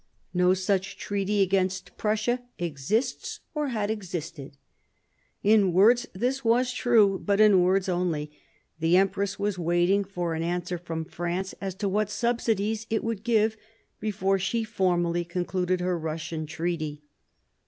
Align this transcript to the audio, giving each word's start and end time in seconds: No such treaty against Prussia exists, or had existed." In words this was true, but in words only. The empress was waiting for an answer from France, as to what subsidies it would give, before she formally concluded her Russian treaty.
No 0.33 0.55
such 0.55 0.97
treaty 0.97 1.43
against 1.43 1.95
Prussia 1.95 2.41
exists, 2.57 3.39
or 3.53 3.67
had 3.67 3.91
existed." 3.91 4.57
In 5.43 5.73
words 5.73 6.07
this 6.11 6.43
was 6.43 6.73
true, 6.73 7.19
but 7.23 7.39
in 7.39 7.61
words 7.61 7.87
only. 7.87 8.31
The 8.79 8.97
empress 8.97 9.37
was 9.37 9.59
waiting 9.59 10.03
for 10.03 10.33
an 10.33 10.41
answer 10.41 10.79
from 10.79 11.05
France, 11.05 11.53
as 11.61 11.75
to 11.75 11.87
what 11.87 12.09
subsidies 12.09 12.87
it 12.89 13.03
would 13.03 13.23
give, 13.23 13.55
before 13.99 14.39
she 14.39 14.63
formally 14.63 15.23
concluded 15.23 15.81
her 15.81 15.99
Russian 15.99 16.47
treaty. 16.47 17.03